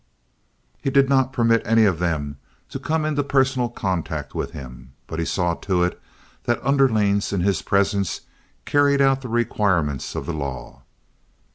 [0.81, 2.37] He did not permit any of them
[2.69, 6.01] to come into personal contact with him, but he saw to it
[6.45, 8.21] that underlings in his presence
[8.65, 10.81] carried out the requirements of the law.